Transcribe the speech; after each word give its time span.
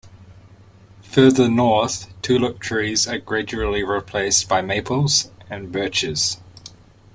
Farther 1.03 1.47
north, 1.47 2.07
tulip 2.23 2.57
trees 2.57 3.07
are 3.07 3.19
gradually 3.19 3.83
replaced 3.83 4.49
by 4.49 4.59
maples 4.63 5.29
and 5.47 5.71
birches. 5.71 6.41